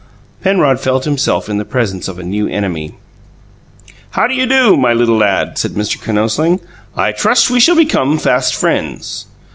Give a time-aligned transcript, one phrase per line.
[0.41, 2.95] Penrod felt himself in the presence of a new enemy.
[4.09, 6.01] "How do you do, my little lad," said Mr.
[6.03, 6.59] Kinosling.
[6.97, 9.27] "I trust we shall become fast friends."